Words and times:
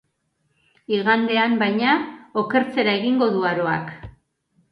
Igandean, 0.95 1.51
baina, 1.63 1.91
okertzera 2.43 2.97
egingo 3.01 3.27
du 3.35 3.47
aroak. 3.53 3.93